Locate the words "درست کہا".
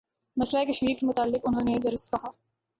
1.83-2.29